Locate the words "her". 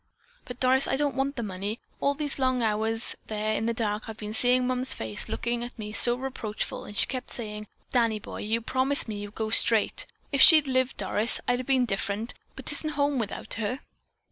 13.61-13.81